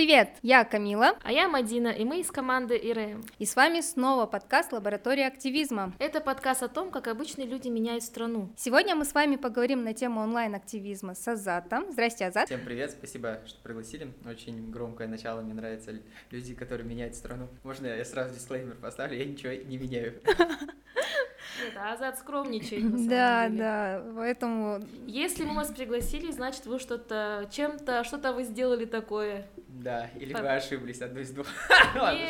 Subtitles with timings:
[0.00, 0.30] привет!
[0.40, 1.18] Я Камила.
[1.22, 3.22] А я Мадина, и мы из команды ИРМ.
[3.38, 5.92] И с вами снова подкаст «Лаборатория активизма».
[5.98, 8.50] Это подкаст о том, как обычные люди меняют страну.
[8.56, 11.92] Сегодня мы с вами поговорим на тему онлайн-активизма с Азатом.
[11.92, 12.46] Здрасте, Азат.
[12.46, 14.10] Всем привет, спасибо, что пригласили.
[14.24, 15.92] Очень громкое начало, мне нравятся
[16.30, 17.48] люди, которые меняют страну.
[17.62, 19.18] Можно я сразу дисклеймер поставлю?
[19.18, 20.14] Я ничего не меняю.
[21.62, 22.80] Нет, а Азат скромничает.
[23.10, 24.80] Да, да, поэтому...
[25.06, 29.46] Если мы вас пригласили, значит, вы что-то, чем-то, что-то вы сделали такое.
[29.82, 31.46] Да, или вы ошиблись, одну из двух.
[31.94, 32.20] Ладно,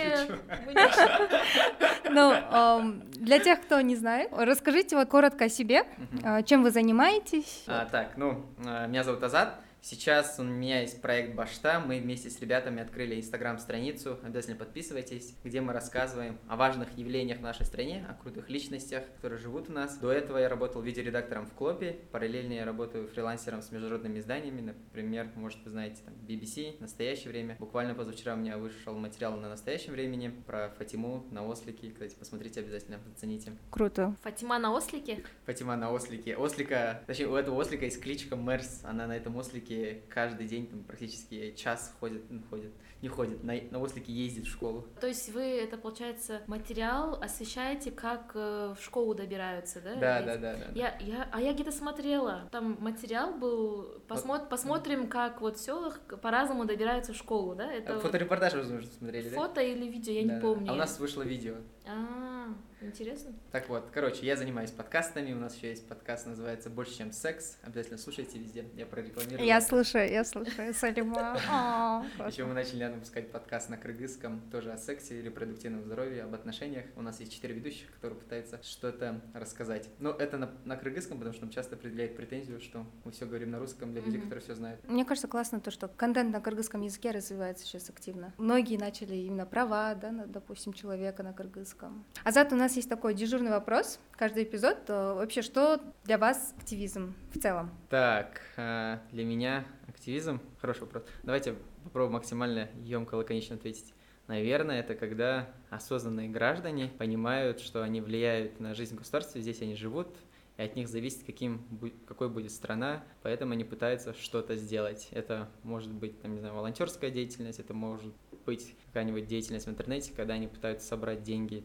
[2.10, 5.84] Ну, для тех, кто не знает, расскажите вот коротко о себе,
[6.22, 7.64] а, чем вы занимаетесь.
[7.66, 11.80] А, так, ну, а, меня зовут Азат, Сейчас у меня есть проект Башта.
[11.80, 14.18] Мы вместе с ребятами открыли инстаграм-страницу.
[14.22, 19.38] Обязательно подписывайтесь, где мы рассказываем о важных явлениях в нашей стране, о крутых личностях, которые
[19.38, 19.96] живут у нас.
[19.96, 21.96] До этого я работал видеоредактором в Клопе.
[22.12, 24.60] Параллельно я работаю фрилансером с международными изданиями.
[24.60, 27.56] Например, может, вы знаете, там, BBC, «Настоящее время».
[27.58, 31.90] Буквально позавчера у меня вышел материал на «Настоящем времени» про Фатиму на Ослике.
[31.90, 33.52] Кстати, посмотрите обязательно, зацените.
[33.70, 34.14] Круто.
[34.20, 35.24] Фатима на Ослике?
[35.46, 36.36] Фатима на Ослике.
[36.36, 38.82] Ослика, точнее, у этого Ослика есть кличка Мерс.
[38.84, 43.54] Она на этом Ослике ослике каждый день там практически час ходит, ходит, не ходит, на,
[43.70, 44.86] на ослике ездит в школу.
[45.00, 49.94] То есть вы, это получается, материал освещаете, как э, в школу добираются, да?
[49.94, 50.66] Да, да, да, да.
[50.74, 56.00] Я, я, а я где-то смотрела, там материал был, посмотр, посмотрим, как вот в селах
[56.22, 57.72] по-разному добираются в школу, да?
[57.72, 59.48] Это Фоторепортаж, возможно, смотрели, Фото да?
[59.48, 60.70] Фото или видео, я да, не помню.
[60.70, 61.54] А у нас вышло видео.
[61.86, 62.48] А,
[62.82, 63.32] интересно.
[63.52, 67.58] Так вот, короче, я занимаюсь подкастами, у нас еще есть подкаст, называется «Больше, чем секс»,
[67.62, 69.46] обязательно слушайте везде, я прорекламирую.
[69.46, 71.36] Я слушаю, я слушаю, Салима.
[72.26, 76.84] Еще мы начали недавно выпускать подкаст на кыргызском, тоже о сексе, репродуктивном здоровье, об отношениях.
[76.96, 79.88] У нас есть четыре ведущих, которые пытаются что-то рассказать.
[79.98, 83.50] Но это на, на кыргызском, потому что нам часто определяет претензию, что мы все говорим
[83.50, 84.80] на русском для людей, которые все знают.
[84.88, 88.32] Мне кажется, классно то, что контент на кыргызском языке развивается сейчас активно.
[88.38, 92.04] Многие начали именно права, да, допустим, человека на кыргызском.
[92.24, 93.98] Азат, у нас есть такой дежурный вопрос.
[94.12, 94.78] Каждый эпизод.
[94.88, 97.70] Э, вообще, что для вас активизм в целом?
[97.88, 100.40] Так, э, для меня активизм?
[100.60, 101.04] Хороший вопрос.
[101.22, 101.54] Давайте
[101.84, 103.94] попробуем максимально емко, лаконично ответить.
[104.26, 110.08] Наверное, это когда осознанные граждане понимают, что они влияют на жизнь государства, здесь они живут,
[110.56, 111.66] и от них зависит, каким,
[112.06, 115.08] какой будет страна, поэтому они пытаются что-то сделать.
[115.10, 118.12] Это может быть, там, не знаю, волонтерская деятельность, это может
[118.46, 121.64] быть какая-нибудь деятельность в интернете, когда они пытаются собрать деньги,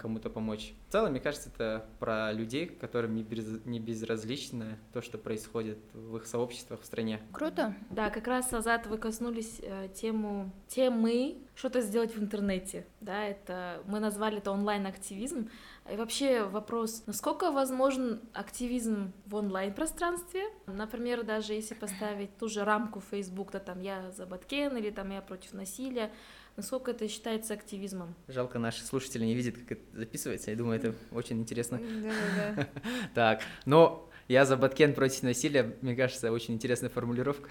[0.00, 0.74] кому-то помочь.
[0.88, 5.78] В целом, мне кажется, это про людей, которым не, без, не безразлично то, что происходит
[5.92, 7.20] в их сообществах в стране.
[7.32, 7.74] Круто.
[7.90, 12.86] Да, как раз назад вы коснулись э, тему темы что-то сделать в интернете.
[13.00, 15.48] Да, это мы назвали это онлайн-активизм.
[15.90, 20.44] И вообще вопрос, насколько возможен активизм в онлайн-пространстве?
[20.66, 25.10] Например, даже если поставить ту же рамку Facebook, да, там я за Баткен или там
[25.10, 26.10] я против насилия,
[26.56, 28.14] насколько это считается активизмом?
[28.28, 30.50] Жалко, наши слушатели не видят, как это записывается.
[30.50, 31.78] Я думаю, это очень интересно.
[31.78, 32.68] Да-да-да.
[33.14, 37.48] Так, но я за Баткен против насилия, мне кажется, очень интересная формулировка.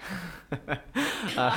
[1.36, 1.54] А.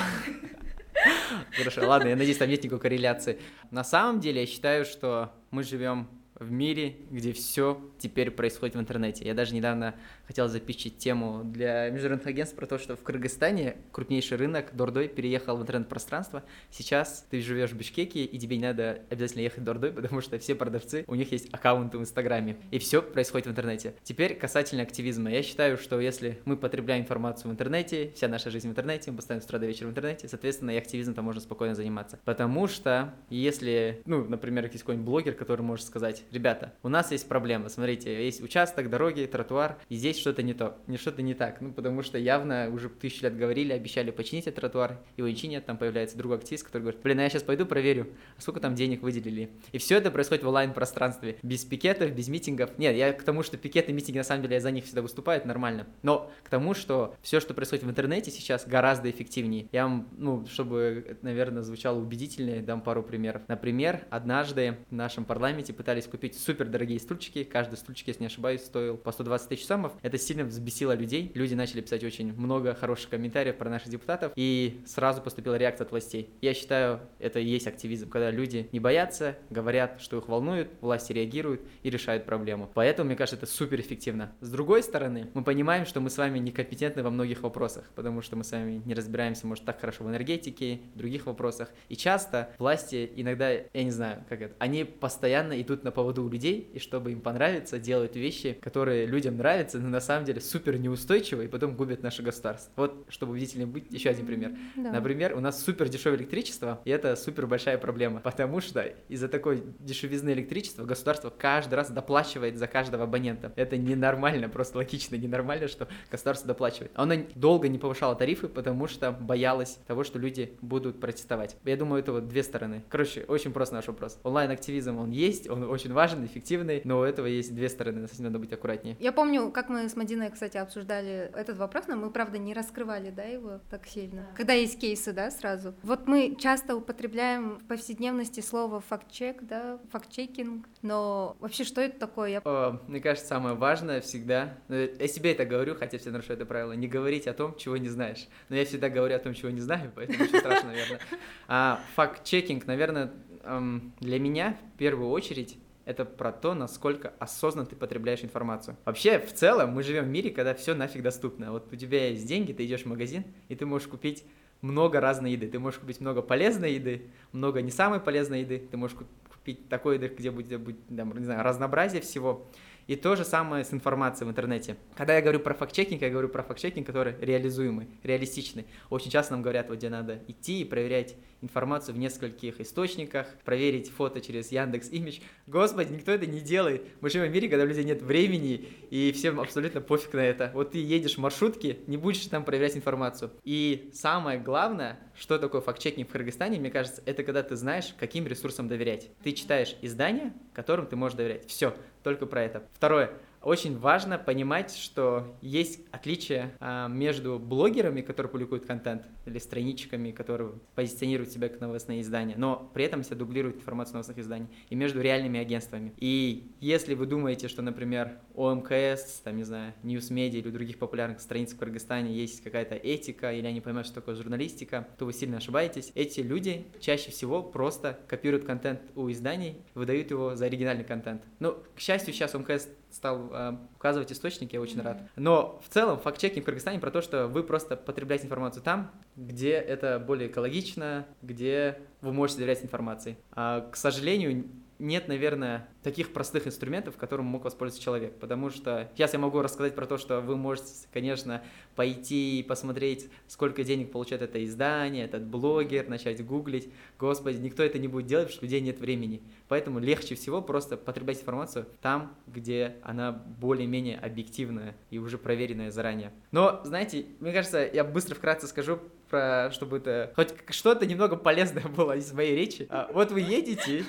[1.55, 3.39] Хорошо, ладно, я надеюсь, там нет никакой корреляции.
[3.69, 6.07] На самом деле, я считаю, что мы живем
[6.39, 9.25] в мире, где все теперь происходит в интернете.
[9.25, 14.37] Я даже недавно хотел запичить тему для международных агентств про то, что в Кыргызстане крупнейший
[14.37, 16.43] рынок Дордой переехал в интернет-пространство.
[16.69, 20.37] Сейчас ты живешь в Бишкеке, и тебе не надо обязательно ехать в Дордой, потому что
[20.39, 23.95] все продавцы, у них есть аккаунты в Инстаграме, и все происходит в интернете.
[24.03, 25.31] Теперь касательно активизма.
[25.31, 29.17] Я считаю, что если мы потребляем информацию в интернете, вся наша жизнь в интернете, мы
[29.17, 32.19] постоянно с утра до вечера в интернете, соответственно, и активизм-то можно спокойно заниматься.
[32.25, 37.27] Потому что если, ну, например, есть какой-нибудь блогер, который может сказать, ребята, у нас есть
[37.27, 41.61] проблема, смотрите, есть участок, дороги, тротуар, и здесь что-то не то, не что-то не так,
[41.61, 45.65] ну, потому что явно уже тысячу лет говорили, обещали починить этот тротуар, его не чинят,
[45.65, 48.75] там появляется другой активист, который говорит, блин, а я сейчас пойду проверю, а сколько там
[48.75, 49.49] денег выделили.
[49.71, 52.77] И все это происходит в онлайн-пространстве, без пикетов, без митингов.
[52.77, 55.39] Нет, я к тому, что пикеты, митинги, на самом деле, я за них всегда выступаю,
[55.39, 55.87] это нормально.
[56.03, 59.67] Но к тому, что все, что происходит в интернете сейчас, гораздо эффективнее.
[59.71, 63.41] Я вам, ну, чтобы, наверное, звучало убедительнее, дам пару примеров.
[63.47, 67.43] Например, однажды в нашем парламенте пытались купить супер дорогие стульчики.
[67.43, 69.93] Каждый стульчик, если не ошибаюсь, стоил по 120 тысяч самов.
[70.01, 71.31] Это сильно взбесило людей.
[71.33, 74.31] Люди начали писать очень много хороших комментариев про наших депутатов.
[74.35, 76.29] И сразу поступила реакция от властей.
[76.41, 81.13] Я считаю, это и есть активизм, когда люди не боятся, говорят, что их волнует, власти
[81.13, 82.69] реагируют и решают проблему.
[82.73, 84.31] Поэтому, мне кажется, это супер эффективно.
[84.41, 88.35] С другой стороны, мы понимаем, что мы с вами некомпетентны во многих вопросах, потому что
[88.35, 91.69] мы с вами не разбираемся, может, так хорошо в энергетике, в других вопросах.
[91.89, 96.23] И часто власти иногда, я не знаю, как это, они постоянно идут на поводу поводу
[96.23, 100.39] у людей, и чтобы им понравиться, делают вещи, которые людям нравятся, но на самом деле
[100.39, 102.71] супер неустойчивы, и потом губят наше государство.
[102.77, 104.53] Вот, чтобы убедительнее быть, еще один пример.
[104.77, 104.93] Да.
[104.93, 109.63] Например, у нас супер дешевое электричество, и это супер большая проблема, потому что из-за такой
[109.79, 113.51] дешевизны электричества государство каждый раз доплачивает за каждого абонента.
[113.57, 116.91] Это ненормально, просто логично ненормально, что государство доплачивает.
[116.95, 121.57] Оно долго не повышало тарифы, потому что боялось того, что люди будут протестовать.
[121.65, 122.85] Я думаю, это вот две стороны.
[122.87, 124.17] Короче, очень просто наш вопрос.
[124.23, 128.25] Онлайн-активизм, он есть, он очень важен, эффективный, но у этого есть две стороны, с этим
[128.25, 128.95] надо быть аккуратнее.
[128.99, 133.09] Я помню, как мы с Мадиной, кстати, обсуждали этот вопрос, но мы, правда, не раскрывали,
[133.09, 134.27] да, его так сильно.
[134.35, 135.73] Когда есть кейсы, да, сразу.
[135.81, 142.29] Вот мы часто употребляем в повседневности слово факт-чек, да, факт-чекинг, но вообще что это такое?
[142.29, 142.41] Я...
[142.45, 146.45] О, мне кажется, самое важное всегда, ну, я себе это говорю, хотя все нарушают это
[146.45, 148.27] правило, не говорить о том, чего не знаешь.
[148.49, 150.99] Но я всегда говорю о том, чего не знаю, поэтому очень страшно, наверное.
[151.47, 153.11] А факт-чекинг, наверное,
[153.43, 158.75] эм, для меня в первую очередь это про то, насколько осознанно ты потребляешь информацию.
[158.83, 161.53] Вообще, в целом, мы живем в мире, когда все нафиг доступно.
[161.53, 164.25] Вот у тебя есть деньги, ты идешь в магазин, и ты можешь купить
[164.59, 165.47] много разной еды.
[165.47, 168.67] Ты можешь купить много полезной еды, много не самой полезной еды.
[168.69, 168.97] Ты можешь
[169.29, 172.45] купить такой еды, где будет, будет там, не знаю, разнообразие всего.
[172.87, 174.77] И то же самое с информацией в интернете.
[174.95, 178.65] Когда я говорю про факт-чекинг, я говорю про факт-чекинг, который реализуемый, реалистичный.
[178.89, 183.89] Очень часто нам говорят, вот где надо идти и проверять информацию в нескольких источниках, проверить
[183.89, 185.19] фото через Яндекс Имидж.
[185.45, 186.87] Господи, никто это не делает.
[187.01, 190.51] Мы живем в мире, когда у людей нет времени, и всем абсолютно пофиг на это.
[190.53, 193.31] Вот ты едешь в маршрутке, не будешь там проверять информацию.
[193.43, 198.25] И самое главное, что такое факт-чекинг в Кыргызстане, мне кажется, это когда ты знаешь, каким
[198.27, 199.09] ресурсам доверять.
[199.23, 201.47] Ты читаешь издания, которым ты можешь доверять.
[201.47, 201.75] Все,
[202.07, 202.63] только про это.
[202.73, 203.11] Второе
[203.41, 210.53] очень важно понимать, что есть отличие а, между блогерами, которые публикуют контент, или страничками, которые
[210.75, 215.01] позиционируют себя как новостные издания, но при этом все дублируют информацию новостных изданий, и между
[215.01, 215.93] реальными агентствами.
[215.97, 220.79] И если вы думаете, что, например, у МКС, там, не знаю, News Media или других
[220.79, 225.13] популярных страниц в Кыргызстане есть какая-то этика, или они понимают, что такое журналистика, то вы
[225.13, 225.91] сильно ошибаетесь.
[225.95, 231.21] Эти люди чаще всего просто копируют контент у изданий, выдают его за оригинальный контент.
[231.39, 234.83] Ну, к счастью, сейчас МКС стал э, указывать источники, я очень mm-hmm.
[234.83, 235.01] рад.
[235.15, 239.51] Но в целом факт-чекинг в Кыргызстане про то, что вы просто потребляете информацию там, где
[239.51, 243.17] это более экологично, где вы можете доверять информации.
[243.31, 244.45] А, к сожалению,
[244.79, 248.19] нет, наверное, таких простых инструментов, которым мог воспользоваться человек.
[248.19, 251.43] Потому что сейчас я могу рассказать про то, что вы можете, конечно,
[251.75, 256.69] пойти и посмотреть, сколько денег получает это издание, этот блогер, начать гуглить.
[256.99, 259.21] Господи, никто это не будет делать, потому что у людей нет времени.
[259.47, 266.11] Поэтому легче всего просто потреблять информацию там, где она более-менее объективная и уже проверенная заранее.
[266.31, 268.79] Но, знаете, мне кажется, я быстро вкратце скажу
[269.09, 272.67] про, чтобы это хоть что-то немного полезное было из моей речи.
[272.69, 273.85] А, вот вы едете,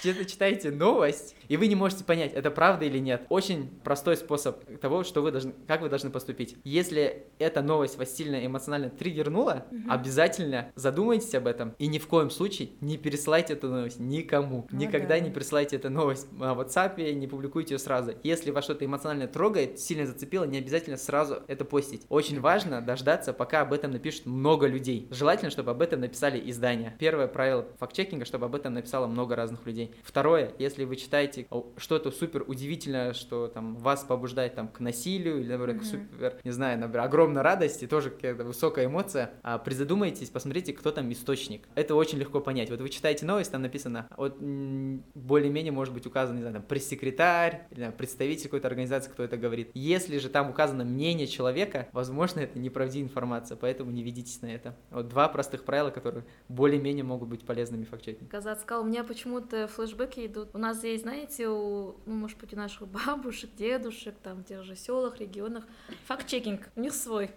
[0.00, 3.26] где-то читаете новость, и вы не можете понять, это правда или нет.
[3.28, 6.56] Очень простой способ того, что вы должны, как вы должны поступить.
[6.64, 9.80] Если эта новость вас сильно эмоционально триггернула, угу.
[9.90, 14.66] обязательно задумайтесь об этом и ни в коем случае не пересылайте эту новость никому.
[14.70, 15.20] Ну, Никогда да.
[15.20, 18.12] не присылайте эту новость на WhatsApp, не публикуйте ее сразу.
[18.22, 22.06] Если вас что-то эмоционально трогает, сильно зацепило, не обязательно сразу это постить.
[22.08, 25.08] Очень важно дождаться, пока об этом напишут много людей.
[25.10, 26.94] Желательно, чтобы об этом написали издания.
[26.98, 29.94] Первое правило факт-чекинга, чтобы об этом написало много разных людей.
[30.02, 31.46] Второе, если вы читаете
[31.76, 35.84] что-то супер удивительное, что там вас побуждает там к насилию или, например, mm-hmm.
[35.84, 41.10] супер, не знаю, например, огромной радости, тоже какая-то высокая эмоция, а, призадумайтесь, посмотрите, кто там
[41.12, 41.66] источник.
[41.74, 42.70] Это очень легко понять.
[42.70, 47.66] Вот вы читаете новость, там написано, вот более-менее может быть указан, не знаю, там, пресс-секретарь,
[47.70, 49.70] или, представитель какой-то организации, кто это говорит.
[49.74, 54.74] Если же там указано мнение человека, возможно, это неправдивая информация, поэтому не ведитесь на это.
[54.90, 58.30] Вот два простых правила, которые более-менее могут быть полезными в факт-чекинге.
[58.30, 60.50] Казат сказал, у меня почему-то флешбеки идут.
[60.54, 64.62] У нас есть, знаете, у, ну, может быть, у наших бабушек, дедушек, там, в тех
[64.62, 65.64] же селах, регионах,
[66.06, 67.30] факт-чекинг, у них свой.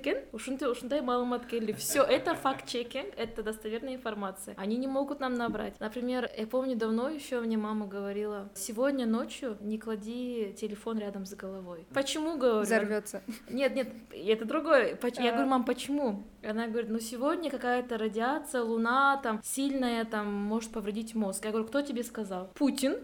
[0.00, 5.34] Екен ушундай ушундай маалымат келди все это факт-чекинг это достоверная информация они не могут нам
[5.34, 11.26] набрать например я помню давно еще мне мама говорила сегодня ночью не клади телефон рядом
[11.26, 14.69] с головой почему говорю взорвется нет нет это другое
[15.18, 20.70] я говорю мам почему она говорит ну сегодня какая-то радиация луна там сильная там может
[20.70, 22.96] повредить мозг я говорю кто тебе сказал Путин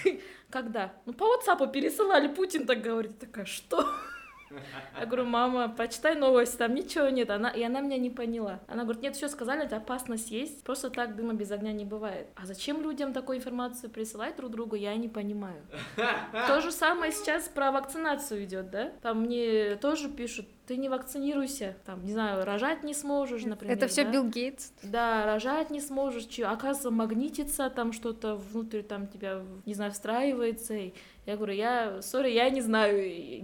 [0.50, 3.84] когда ну по WhatsApp пересылали Путин так говорит такая что
[4.98, 7.30] Я говорю, мама, почитай новости, там ничего нет.
[7.30, 8.60] Она, и она меня не поняла.
[8.68, 10.64] Она говорит, нет, все сказали, это опасность есть.
[10.64, 12.28] Просто так дыма без огня не бывает.
[12.34, 15.62] А зачем людям такую информацию присылать друг другу, я не понимаю.
[16.46, 18.92] То же самое сейчас про вакцинацию идет, да?
[19.02, 23.74] Там мне тоже пишут, ты не вакцинируйся, там, не знаю, рожать не сможешь, например.
[23.74, 24.12] Это все да?
[24.12, 24.72] Билл Гейтс.
[24.82, 30.74] Да, рожать не сможешь, че, оказывается, магнитится, там что-то внутрь там тебя, не знаю, встраивается,
[30.74, 30.92] и
[31.28, 32.96] я говорю, я, сори, я не знаю,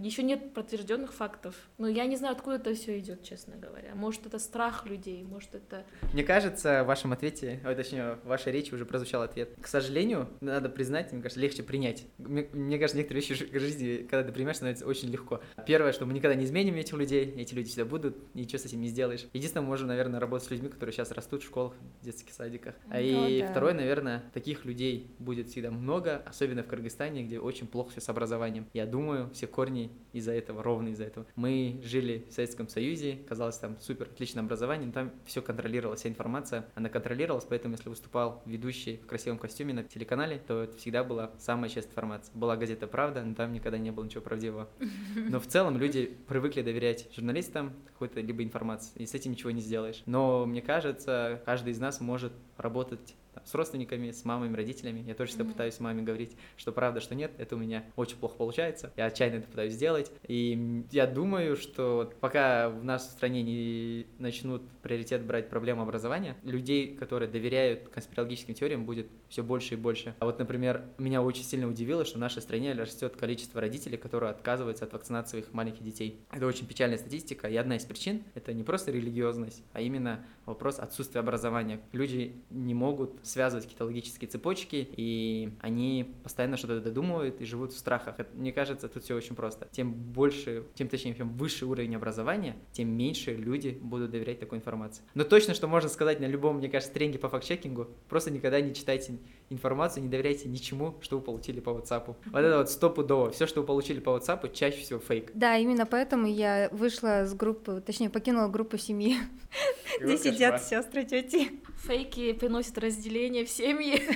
[0.03, 1.55] еще нет подтвержденных фактов.
[1.77, 3.95] Но я не знаю, откуда это все идет, честно говоря.
[3.95, 5.85] Может, это страх людей, может, это...
[6.15, 9.51] Мне кажется, в вашем ответе, ой, точнее, в вашей речи уже прозвучал ответ.
[9.61, 12.07] К сожалению, надо признать, мне кажется, легче принять.
[12.17, 15.43] Мне, мне кажется, некоторые вещи в жизни, когда ты принимаешь, становится очень легко.
[15.67, 18.81] Первое, что мы никогда не изменим этих людей, эти люди всегда будут, ничего с этим
[18.81, 19.27] не сделаешь.
[19.33, 22.75] Единственное, мы можем, наверное, работать с людьми, которые сейчас растут в школах, в детских садиках.
[22.89, 23.51] А и да.
[23.51, 28.09] второе, наверное, таких людей будет всегда много, особенно в Кыргызстане, где очень плохо все с
[28.09, 28.67] образованием образованием.
[28.73, 31.27] Я думаю, все корни из-за этого, ровно из-за этого.
[31.37, 36.09] Мы жили в Советском Союзе, казалось, там супер отличное образование, но там все контролировалось, вся
[36.09, 41.05] информация, она контролировалась, поэтому если выступал ведущий в красивом костюме на телеканале, то это всегда
[41.05, 42.35] была самая честная информация.
[42.35, 44.69] Была газета «Правда», но там никогда не было ничего правдивого.
[45.17, 49.61] Но в целом люди привыкли доверять журналистам какой-то либо информации, и с этим ничего не
[49.61, 50.03] сделаешь.
[50.07, 55.05] Но мне кажется, каждый из нас может работать с родственниками, с мамами, родителями.
[55.07, 55.53] Я тоже всегда mm-hmm.
[55.53, 58.93] пытаюсь маме говорить, что правда, что нет, это у меня очень плохо получается.
[58.97, 60.11] Я отчаянно это пытаюсь сделать.
[60.27, 66.95] И я думаю, что пока в нашей стране не начнут приоритет брать проблему образования, людей,
[66.97, 70.15] которые доверяют конспирологическим теориям, будет все больше и больше.
[70.19, 74.31] А вот, например, меня очень сильно удивило, что в нашей стране растет количество родителей, которые
[74.31, 76.21] отказываются от вакцинации своих маленьких детей.
[76.31, 80.79] Это очень печальная статистика, и одна из причин— это не просто религиозность, а именно вопрос
[80.79, 81.81] отсутствия образования.
[81.93, 87.79] Люди не могут связывать какие-то логические цепочки, и они постоянно что-то додумывают и живут в
[87.79, 88.19] страхах.
[88.19, 89.69] Это, мне кажется, тут все очень просто.
[89.73, 95.03] Тем больше, тем точнее, чем выше уровень образования, тем меньше люди будут доверять такой информации.
[95.15, 98.75] Но точно, что можно сказать на любом, мне кажется, тренинге по факт-чекингу, просто никогда не
[98.75, 99.19] читайте
[99.51, 102.17] информацию, не доверяйте ничему, что вы получили по WhatsApp.
[102.27, 103.31] Вот это вот стопудово.
[103.31, 105.31] Все, что вы получили по WhatsApp, чаще всего фейк.
[105.35, 109.17] Да, именно поэтому я вышла с группы, точнее, покинула группу семьи,
[110.01, 111.51] где сидят сестры, тети.
[111.87, 114.03] Фейки приносят разделение в семьи.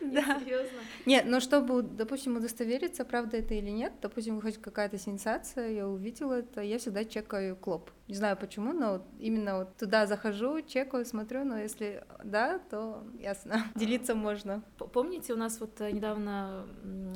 [0.00, 0.40] Да.
[0.40, 0.78] Серьезно.
[1.04, 6.34] Нет, но чтобы, допустим, удостовериться, правда это или нет, допустим, выходит какая-то сенсация, я увидела
[6.34, 7.90] это, я всегда чекаю клоп.
[8.08, 13.64] Не знаю почему, но именно вот туда захожу, чекаю, смотрю, но если да, то ясно.
[13.74, 14.62] Делиться можно.
[14.78, 16.66] Помните, у нас вот э, недавно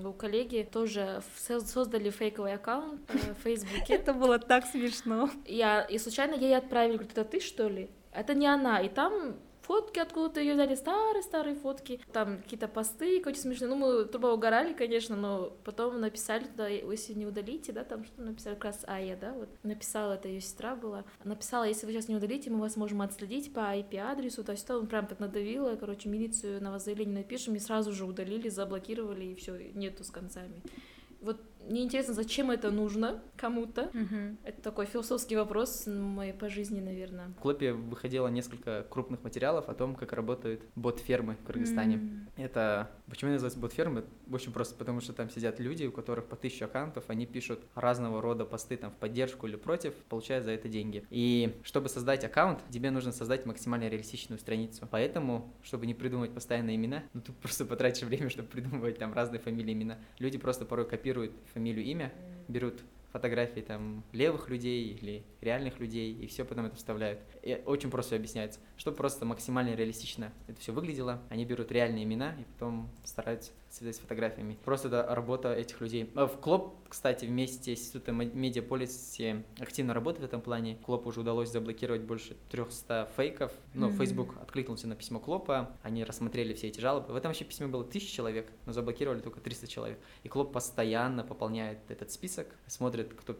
[0.04, 3.94] у коллеги тоже создали фейковый аккаунт э, в Фейсбуке.
[3.94, 5.30] Это было так смешно.
[5.46, 7.88] Я, и случайно ей отправили, говорит, это ты что ли?
[8.12, 8.80] Это не она.
[8.80, 9.36] И там
[9.70, 13.68] фотки откуда-то ее взяли, старые-старые фотки, там какие-то посты какие-то смешные.
[13.68, 18.20] Ну, мы труба угорали, конечно, но потом написали туда, если не удалите, да, там что
[18.20, 22.08] написали, как раз Ая, да, вот, написала, это ее сестра была, написала, если вы сейчас
[22.08, 26.08] не удалите, мы вас можем отследить по IP-адресу, то есть он прям так надавила, короче,
[26.08, 30.62] милицию на вас заявление напишем, и сразу же удалили, заблокировали, и все, нету с концами.
[31.20, 33.90] Вот мне интересно, зачем это нужно кому-то.
[33.94, 34.36] Угу.
[34.44, 37.28] Это такой философский вопрос моей по жизни, наверное.
[37.28, 41.96] В Клопе выходило несколько крупных материалов о том, как работают бот-фермы в Кыргызстане.
[41.96, 42.26] Mm.
[42.36, 44.04] Это почему называется бот-фермы?
[44.30, 48.20] Очень просто, потому что там сидят люди, у которых по тысячу аккаунтов, они пишут разного
[48.20, 51.04] рода посты там в поддержку или против, получая за это деньги.
[51.10, 54.86] И чтобы создать аккаунт, тебе нужно создать максимально реалистичную страницу.
[54.90, 59.40] Поэтому, чтобы не придумывать постоянные имена, ну ты просто потратишь время, чтобы придумывать там разные
[59.40, 59.98] фамилии, имена.
[60.18, 62.12] Люди просто порой копируют фамилию, имя,
[62.48, 67.20] берут фотографии там левых людей или реальных людей, и все потом это вставляют.
[67.42, 71.20] И очень просто объясняется, чтобы просто максимально реалистично это все выглядело.
[71.28, 74.58] Они берут реальные имена и потом стараются связать с фотографиями.
[74.64, 76.10] Просто это работа этих людей.
[76.14, 80.76] А в Клоп, кстати, вместе с Институтом Медиаполисе активно работает в этом плане.
[80.84, 83.52] Клоп уже удалось заблокировать больше 300 фейков.
[83.74, 83.96] Но mm-hmm.
[83.96, 87.12] Facebook откликнулся на письмо Клопа, они рассмотрели все эти жалобы.
[87.12, 89.98] В этом вообще письме было 1000 человек, но заблокировали только 300 человек.
[90.24, 93.36] И Клоп постоянно пополняет этот список, смотрит, кто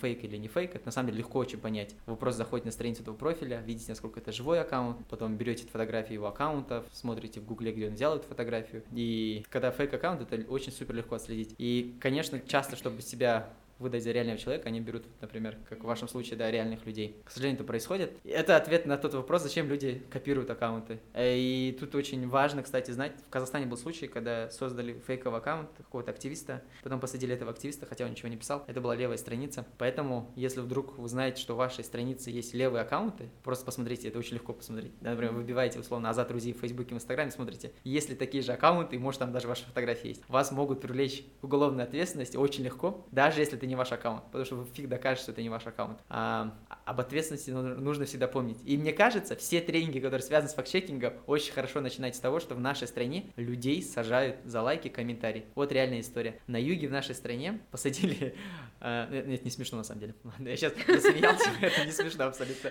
[0.00, 1.94] фейк или не фейк, это на самом деле легко очень понять.
[2.06, 6.14] Вы просто заходите на страницу этого профиля, видите, насколько это живой аккаунт, потом берете фотографии
[6.14, 10.50] его аккаунтов, смотрите в гугле, где он взял эту фотографию, и когда фейк аккаунт, это
[10.50, 11.54] очень супер легко отследить.
[11.58, 16.08] И, конечно, часто, чтобы себя выдать за реального человека, они берут, например, как в вашем
[16.08, 17.16] случае, да, реальных людей.
[17.24, 18.12] К сожалению, это происходит.
[18.24, 21.00] Это ответ на тот вопрос, зачем люди копируют аккаунты.
[21.14, 25.70] Э, и тут очень важно, кстати, знать, в Казахстане был случай, когда создали фейковый аккаунт
[25.76, 28.64] какого-то активиста, потом посадили этого активиста, хотя он ничего не писал.
[28.66, 29.66] Это была левая страница.
[29.78, 34.18] Поэтому, если вдруг вы знаете, что в вашей странице есть левые аккаунты, просто посмотрите, это
[34.18, 34.92] очень легко посмотреть.
[35.00, 38.52] Например, вы вбиваете условно Азат Рузи в Фейсбуке, в Инстаграме, смотрите, есть ли такие же
[38.52, 40.22] аккаунты, и может там даже ваши фотографии есть.
[40.28, 44.44] Вас могут привлечь к уголовной ответственности очень легко, даже если это не ваш аккаунт, потому
[44.44, 46.00] что вы фиг докажете, что это не ваш аккаунт.
[46.08, 48.58] А, об ответственности нужно всегда помнить.
[48.64, 52.54] И мне кажется, все тренинги, которые связаны с факт-чекингом, очень хорошо начинать с того, что
[52.54, 55.44] в нашей стране людей сажают за лайки, комментарии.
[55.54, 56.40] Вот реальная история.
[56.46, 58.34] На юге в нашей стране посадили...
[58.80, 60.14] Э, нет, не смешно на самом деле.
[60.38, 62.70] Я сейчас засмеялся, это не смешно абсолютно.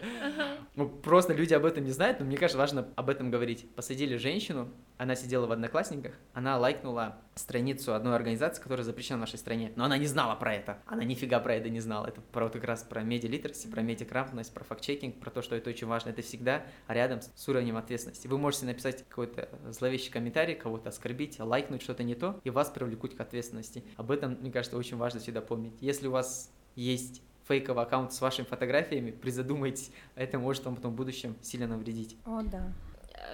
[0.75, 3.69] Ну, просто люди об этом не знают, но мне кажется, важно об этом говорить.
[3.75, 9.39] Посадили женщину, она сидела в Одноклассниках, она лайкнула страницу одной организации, которая запрещена в нашей
[9.39, 12.45] стране, но она не знала про это, она нифига про это не знала, это про
[12.45, 16.09] вот как раз про медиалитерси, про медиаграмотность, про факт-чекинг, про то, что это очень важно,
[16.09, 18.27] это всегда рядом с уровнем ответственности.
[18.27, 23.15] Вы можете написать какой-то зловещий комментарий, кого-то оскорбить, лайкнуть что-то не то, и вас привлекут
[23.15, 23.83] к ответственности.
[23.95, 25.73] Об этом, мне кажется, очень важно всегда помнить.
[25.81, 30.95] Если у вас есть фейковый аккаунт с вашими фотографиями, призадумайтесь, это может вам потом в
[30.95, 32.17] будущем сильно навредить.
[32.25, 32.73] О, да.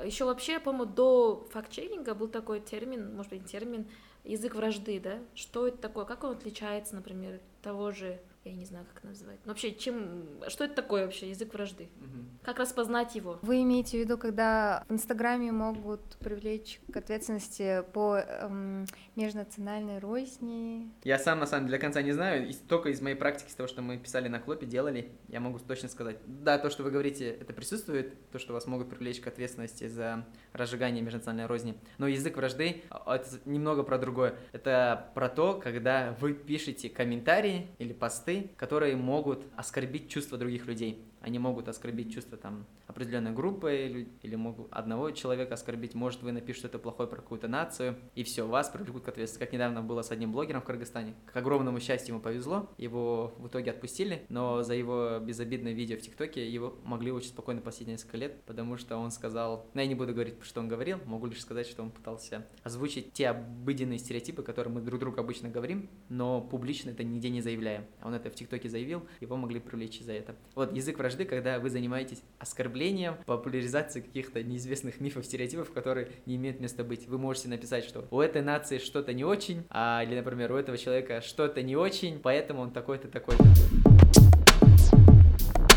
[0.04, 3.88] Еще вообще, по-моему, до факт-чекинга был такой термин, может быть, термин
[4.24, 5.20] язык вражды, да?
[5.36, 6.06] Что это такое?
[6.06, 9.40] Как он отличается, например, того же я не знаю, как назвать.
[9.46, 11.90] Но вообще, чем, что это такое вообще, язык вражды?
[12.02, 12.44] Угу.
[12.44, 13.40] Как распознать его?
[13.42, 18.86] Вы имеете в виду, когда в Инстаграме могут привлечь к ответственности по эм,
[19.16, 20.92] межнациональной розни?
[21.04, 23.56] Я сам, на самом деле, до конца не знаю, и только из моей практики, с
[23.56, 26.18] того, что мы писали на Клопе, делали, я могу точно сказать.
[26.26, 30.26] Да, то, что вы говорите, это присутствует, то, что вас могут привлечь к ответственности за
[30.52, 31.76] разжигание межнациональной розни.
[31.98, 34.36] Но язык вражды а,— это немного про другое.
[34.52, 40.66] Это про то, когда вы пишете комментарии или посты, посты, которые могут оскорбить чувства других
[40.66, 41.04] людей.
[41.24, 45.96] Они могут оскорбить чувства там определенной группы или, или могут одного человека оскорбить.
[45.96, 49.40] Может, вы напишете что-то плохое про какую-то нацию, и все, вас привлекут к ответственности.
[49.40, 51.16] Как недавно было с одним блогером в Кыргызстане.
[51.26, 56.02] К огромному счастью ему повезло, его в итоге отпустили, но за его безобидное видео в
[56.02, 59.96] ТикТоке его могли очень спокойно посидеть несколько лет, потому что он сказал, ну я не
[59.96, 64.44] буду говорить, что он говорил, могу лишь сказать, что он пытался озвучить те обыденные стереотипы,
[64.44, 67.86] которые мы друг другу обычно говорим, но публично это нигде не заявляем.
[68.04, 70.36] Он это в ТикТоке заявил, его могли привлечь за это.
[70.56, 76.36] Вот язык вражды вражды, когда вы занимаетесь оскорблением, популяризацией каких-то неизвестных мифов, стереотипов, которые не
[76.36, 77.08] имеют места быть.
[77.08, 80.78] Вы можете написать, что у этой нации что-то не очень, а, или, например, у этого
[80.78, 83.93] человека что-то не очень, поэтому он такой-то, такой-то.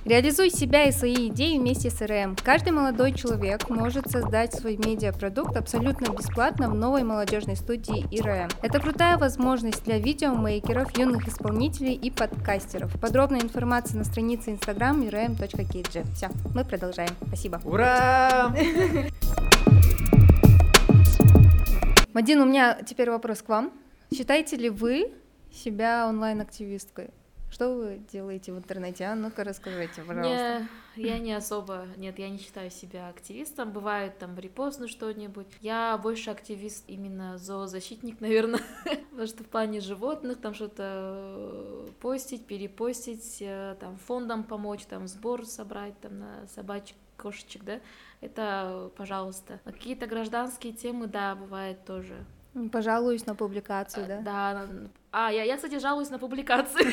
[0.06, 2.36] Реализуй себя и свои идеи вместе с РМ.
[2.44, 8.50] Каждый молодой человек может создать свой медиапродукт абсолютно бесплатно в новой молодежной студии ИРМ.
[8.62, 12.92] Это крутая возможность для видеомейкеров, юных исполнителей и подкастеров.
[13.00, 16.14] Подробная информация на странице Instagram irm.kg.
[16.14, 17.10] Все, мы продолжаем.
[17.26, 17.60] Спасибо.
[17.64, 18.54] Ура!
[22.14, 23.72] Мадин, у меня теперь вопрос к вам.
[24.14, 25.10] Считаете ли вы
[25.50, 27.10] себя онлайн-активисткой?
[27.56, 29.04] Что вы делаете в интернете?
[29.04, 30.68] А ну-ка расскажите, пожалуйста.
[30.94, 33.72] Не, я не особо, нет, я не считаю себя активистом.
[33.72, 35.46] Бывает там репостну что-нибудь.
[35.62, 38.60] Я больше активист именно зоозащитник, наверное,
[39.08, 45.46] потому что в плане животных там что-то постить, перепостить, э, там фондам помочь, там сбор
[45.46, 47.80] собрать там на собачек, кошечек, да,
[48.20, 49.60] это пожалуйста.
[49.64, 52.22] Какие-то гражданские темы, да, бывает тоже.
[52.72, 54.20] Пожалуюсь на публикацию, Э, да?
[54.22, 54.68] Да,
[55.18, 56.86] а, я, я, кстати, жалуюсь на публикации.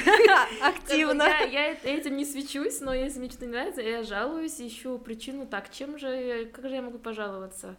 [0.66, 1.24] Активно.
[1.24, 5.46] Я, этим не свечусь, но если мне что-то не нравится, я жалуюсь, ищу причину.
[5.46, 7.76] Так, чем же, как же я могу пожаловаться?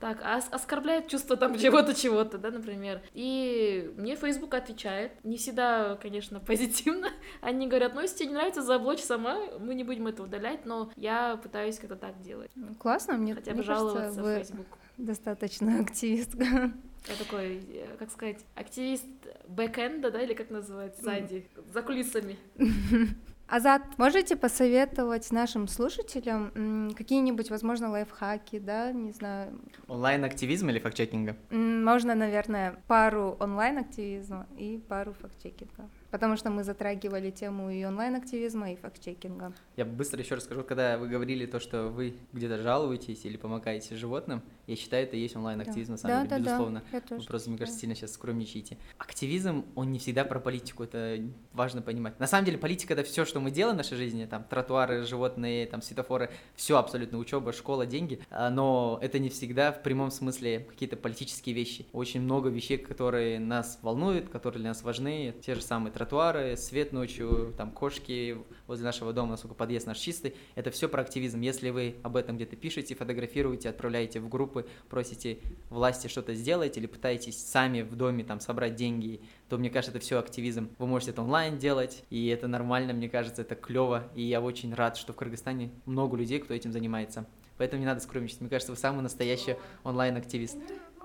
[0.00, 3.02] Так, а оскорбляет чувство там чего-то, чего-то, да, например.
[3.12, 5.12] И мне Facebook отвечает.
[5.22, 7.08] Не всегда, конечно, позитивно.
[7.42, 10.90] Они говорят, ну, если тебе не нравится, заблочь сама, мы не будем это удалять, но
[10.96, 12.50] я пытаюсь как-то так делать.
[12.78, 14.66] Классно, мне Хотя бы жаловаться в Facebook.
[14.96, 16.72] достаточно активистка.
[17.06, 17.60] Я такой,
[17.98, 19.06] как сказать, активист
[19.48, 22.38] бэкэнда, да, или как называется, сзади, за кулисами.
[23.46, 29.60] Азат, можете посоветовать нашим слушателям какие-нибудь, возможно, лайфхаки, да, не знаю.
[29.86, 31.36] Онлайн-активизм или факт-чекинга?
[31.50, 35.90] Можно, наверное, пару онлайн-активизма и пару факт-чекинга.
[36.10, 39.52] Потому что мы затрагивали тему и онлайн-активизма, и факт-чекинга.
[39.76, 44.42] Я быстро еще расскажу, когда вы говорили то, что вы где-то жалуетесь или помогаете животным,
[44.66, 46.82] я считаю, это и есть онлайн-активизм, на самом да, деле, да, безусловно.
[46.92, 48.78] Да, Вы просто, мне кажется, сильно сейчас скромничаете.
[48.98, 51.20] Активизм, он не всегда про политику, это
[51.52, 52.18] важно понимать.
[52.18, 55.66] На самом деле, политика— это все, что мы делаем в нашей жизни, там, тротуары, животные,
[55.66, 60.60] там, светофоры, все абсолютно, учеба, школа, деньги, а, но это не всегда в прямом смысле
[60.60, 61.86] какие-то политические вещи.
[61.92, 66.92] Очень много вещей, которые нас волнуют, которые для нас важны, те же самые тротуары, свет
[66.92, 71.40] ночью, там, кошки возле нашего дома, насколько подъезд наш чистый, это все про активизм.
[71.40, 75.38] Если вы об этом где-то пишете, фотографируете, отправляете в группы, просите
[75.70, 80.04] власти что-то сделать или пытаетесь сами в доме там собрать деньги, то мне кажется, это
[80.04, 80.70] все активизм.
[80.78, 84.74] Вы можете это онлайн делать, и это нормально, мне кажется, это клево, и я очень
[84.74, 87.26] рад, что в Кыргызстане много людей, кто этим занимается.
[87.56, 88.40] Поэтому не надо скромничать.
[88.40, 90.56] Мне кажется, вы самый настоящий онлайн-активист.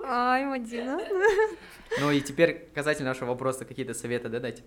[0.04, 1.00] Ай, Мадина.
[2.00, 4.64] Ну и теперь касательно нашего вопроса, какие-то советы да, дать?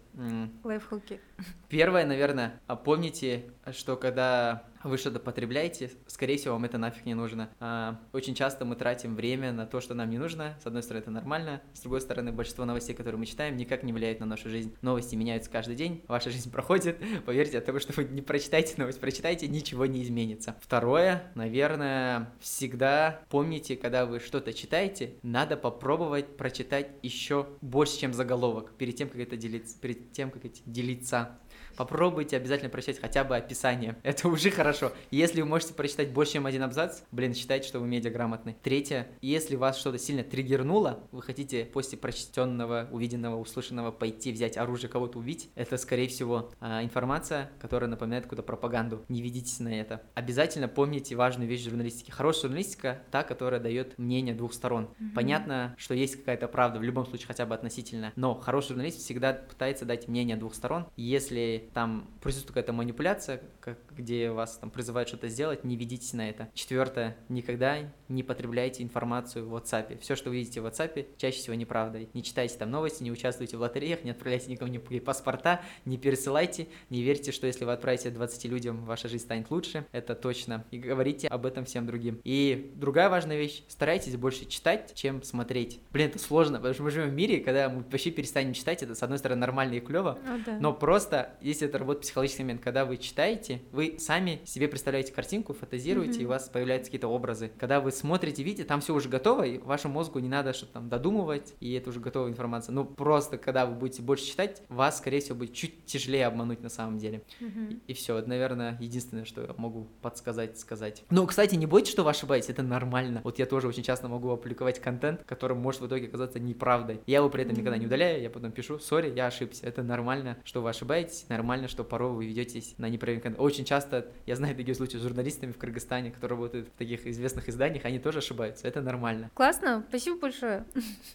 [0.62, 1.20] Лайфхаки.
[1.68, 7.14] Первое, наверное, а помните, что когда вы что-то потребляете, скорее всего, вам это нафиг не
[7.14, 7.50] нужно.
[7.60, 10.56] А, Очень часто мы тратим время на то, что нам не нужно.
[10.62, 11.62] С одной стороны, это нормально.
[11.74, 14.74] С другой стороны, большинство новостей, которые мы читаем, никак не влияют на нашу жизнь.
[14.82, 16.98] Новости меняются каждый день, ваша жизнь проходит.
[17.24, 20.56] Поверьте, от того, что вы не прочитаете новость, прочитаете, ничего не изменится.
[20.60, 28.72] Второе, наверное, всегда помните, когда вы что-то читаете, надо попробовать прочитать еще больше, чем заголовок,
[28.76, 31.38] перед тем, как это делиться, перед тем, как это делиться.
[31.76, 33.96] Попробуйте обязательно прочитать хотя бы описание.
[34.02, 34.92] Это уже хорошо.
[35.10, 38.56] Если вы можете прочитать больше, чем один абзац, блин, считайте, что вы медиаграмотный.
[38.62, 44.90] Третье, если вас что-то сильно триггернуло, вы хотите после прочтенного, увиденного, услышанного пойти взять оружие,
[44.90, 49.04] кого-то убить, это, скорее всего, а, информация, которая напоминает какую-то пропаганду.
[49.08, 50.02] Не ведитесь на это.
[50.14, 52.12] Обязательно помните важную вещь в журналистике.
[52.12, 54.88] Хорошая журналистика— та, которая дает мнение двух сторон.
[55.14, 59.32] Понятно, что есть какая-то правда, в любом случае хотя бы относительно, но хороший журналист всегда
[59.32, 60.86] пытается дать мнение двух сторон.
[60.96, 66.28] Если там присутствует какая-то манипуляция, как, где вас там призывают что-то сделать, не ведитесь на
[66.28, 66.48] это.
[66.54, 69.98] Четвертое, никогда не потребляйте информацию в WhatsApp.
[70.00, 72.00] Все, что вы видите в WhatsApp, чаще всего неправда.
[72.12, 76.68] Не читайте там новости, не участвуйте в лотереях, не отправляйте никому ни паспорта, не пересылайте,
[76.90, 79.86] не верьте, что если вы отправите 20 людям, ваша жизнь станет лучше.
[79.92, 80.64] Это точно.
[80.70, 82.20] И говорите об этом всем другим.
[82.24, 85.80] И другая важная вещь, старайтесь больше читать, чем смотреть.
[85.92, 88.94] Блин, это сложно, потому что мы живем в мире, когда мы вообще перестанем читать, это
[88.94, 90.58] с одной стороны нормально и клево, Ну да.
[90.60, 95.52] но просто, если это работает психологический момент, когда вы читаете, вы сами себе представляете картинку,
[95.52, 96.22] фантазируете, Мгм.
[96.22, 97.50] и у вас появляются какие-то образы.
[97.58, 100.88] Когда вы смотрите, видите, там все уже готово, и вашему мозгу не надо что-то там
[100.88, 102.72] додумывать, и это уже готовая информация.
[102.72, 106.68] Ну, просто, когда вы будете больше читать, вас, скорее всего, будет чуть тяжелее обмануть на
[106.68, 107.22] самом деле.
[107.40, 107.80] Мгм.
[107.86, 111.04] И все, это, наверное, единственное, что я могу подсказать, сказать.
[111.10, 113.20] Ну, кстати, не бойтесь, что вы ошибаетесь, это нормально.
[113.24, 117.00] Вот я тоже очень часто могу опубликовать контент, который может в итоге оказаться неправдой.
[117.06, 119.66] Я его при этом никогда не удаляю, я потом пишу, сори, я ошибся.
[119.66, 123.40] Это нормально, что вы ошибаетесь, нормально, что порой вы ведетесь на неправильный контент.
[123.40, 127.48] Очень часто, я знаю такие случаи с журналистами в Кыргызстане, которые работают в таких известных
[127.48, 129.30] изданиях, они тоже ошибаются, это нормально.
[129.34, 130.64] Классно, спасибо большое.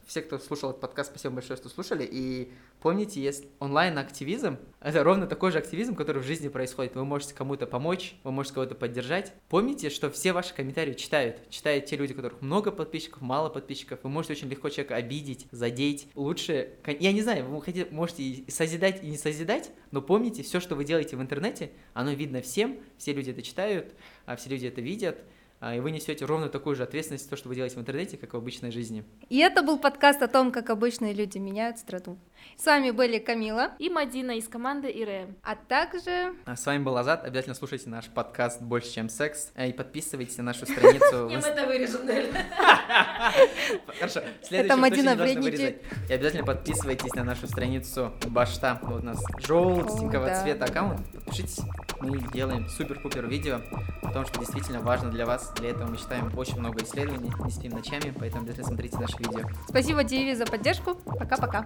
[0.05, 2.07] Все, кто слушал этот подкаст, спасибо большое, что слушали.
[2.09, 6.95] И помните, если онлайн-активизм— это ровно такой же активизм, который в жизни происходит.
[6.95, 9.33] Вы можете кому-то помочь, вы можете кого-то поддержать.
[9.49, 11.49] Помните, что все ваши комментарии читают.
[11.49, 13.99] Читают те люди, у которых много подписчиков, мало подписчиков.
[14.03, 16.07] Вы можете очень легко человека обидеть, задеть.
[16.15, 20.75] Лучше, я не знаю, вы можете и созидать, и не созидать, но помните, все, что
[20.75, 23.93] вы делаете в интернете, оно видно всем, все люди это читают,
[24.25, 25.17] а все люди это видят,
[25.59, 28.17] а, и вы несете ровно такую же ответственность за то, что вы делаете в интернете,
[28.17, 29.03] как в обычной жизни.
[29.29, 32.17] И это был подкаст о том, как обычные люди меняют страну.
[32.57, 35.27] С вами были Камила, И Мадина из команды ИРЭ.
[35.43, 37.23] а также А С вами был Азат.
[37.23, 41.29] Обязательно слушайте наш подкаст «Больше, чем секс» э, и подписывайтесь на нашу страницу.
[41.33, 42.01] инст- это вырежем.
[43.99, 45.83] Хорошо, следующий Это Мадина вредничает.
[46.09, 48.79] И обязательно подписывайтесь на нашу страницу Башта.
[48.83, 51.01] Вот у нас желтенького цвета аккаунт.
[51.13, 51.59] Подпишитесь.
[51.99, 53.59] Мы делаем супер-пупер видео
[54.03, 55.51] о том, что действительно важно для вас.
[55.55, 59.47] Для этого мы читаем очень много исследований, не спим ночами, поэтому обязательно смотрите наши видео.
[59.67, 60.95] спасибо Диви за поддержку.
[60.95, 61.65] Пока-пока.